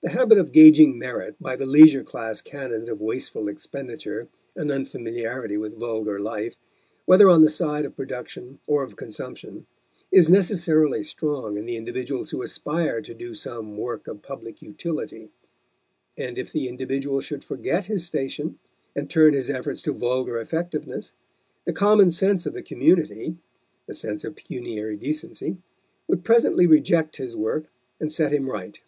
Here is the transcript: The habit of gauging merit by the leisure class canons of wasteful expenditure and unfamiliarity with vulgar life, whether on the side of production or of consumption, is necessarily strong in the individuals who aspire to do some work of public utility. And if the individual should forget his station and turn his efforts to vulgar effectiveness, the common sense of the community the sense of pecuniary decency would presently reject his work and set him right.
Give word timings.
The 0.00 0.12
habit 0.14 0.38
of 0.38 0.52
gauging 0.52 0.96
merit 0.96 1.34
by 1.40 1.56
the 1.56 1.66
leisure 1.66 2.04
class 2.04 2.40
canons 2.40 2.88
of 2.88 3.00
wasteful 3.00 3.48
expenditure 3.48 4.28
and 4.54 4.70
unfamiliarity 4.70 5.58
with 5.58 5.76
vulgar 5.76 6.18
life, 6.20 6.56
whether 7.04 7.28
on 7.28 7.42
the 7.42 7.50
side 7.50 7.84
of 7.84 7.96
production 7.96 8.58
or 8.66 8.84
of 8.84 8.96
consumption, 8.96 9.66
is 10.10 10.30
necessarily 10.30 11.02
strong 11.02 11.58
in 11.58 11.66
the 11.66 11.76
individuals 11.76 12.30
who 12.30 12.42
aspire 12.42 13.02
to 13.02 13.12
do 13.12 13.34
some 13.34 13.76
work 13.76 14.06
of 14.06 14.22
public 14.22 14.62
utility. 14.62 15.30
And 16.16 16.38
if 16.38 16.52
the 16.52 16.68
individual 16.68 17.20
should 17.20 17.44
forget 17.44 17.86
his 17.86 18.06
station 18.06 18.58
and 18.94 19.10
turn 19.10 19.34
his 19.34 19.50
efforts 19.50 19.82
to 19.82 19.92
vulgar 19.92 20.38
effectiveness, 20.40 21.12
the 21.66 21.72
common 21.72 22.12
sense 22.12 22.46
of 22.46 22.54
the 22.54 22.62
community 22.62 23.36
the 23.86 23.94
sense 23.94 24.22
of 24.24 24.36
pecuniary 24.36 24.96
decency 24.96 25.58
would 26.06 26.24
presently 26.24 26.68
reject 26.68 27.16
his 27.16 27.36
work 27.36 27.64
and 28.00 28.12
set 28.12 28.32
him 28.32 28.48
right. 28.48 28.80